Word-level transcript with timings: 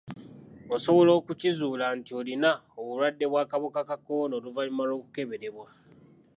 Osobala 0.75 1.11
okukizuula 1.19 1.85
nti 1.97 2.11
olina 2.19 2.51
obulwadde 2.79 3.25
bw'akawuka 3.31 3.81
ka 3.89 3.95
kolona 4.05 4.33
oluvannyuma 4.39 4.83
lw'okukeberebwa. 4.89 5.67